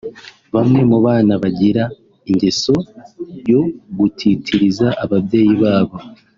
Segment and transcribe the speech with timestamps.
[0.55, 1.83] Bamwe mu bana bagira
[2.29, 2.75] ingeso
[3.51, 3.61] yo
[3.97, 5.97] gutitiririza ababyeyi babo